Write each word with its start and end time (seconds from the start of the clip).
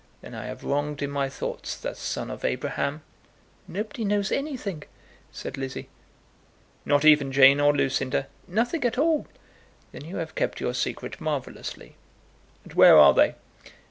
"Then 0.21 0.33
I 0.33 0.45
have 0.47 0.63
wronged 0.63 1.03
in 1.03 1.11
my 1.11 1.29
thoughts 1.29 1.77
that 1.77 1.95
son 1.95 2.31
of 2.31 2.43
Abraham?" 2.43 3.03
"Nobody 3.67 4.03
knows 4.03 4.31
anything," 4.31 4.81
said 5.31 5.59
Lizzie. 5.59 5.89
"Not 6.85 7.05
even 7.05 7.31
Jane 7.31 7.59
or 7.59 7.71
Lucinda?" 7.71 8.25
"Nothing 8.47 8.83
at 8.83 8.97
all." 8.97 9.27
"Then 9.91 10.05
you 10.05 10.15
have 10.15 10.33
kept 10.33 10.59
your 10.59 10.73
secret 10.73 11.21
marvellously. 11.21 11.97
And 12.63 12.73
where 12.73 12.97
are 12.97 13.13
they?" 13.13 13.35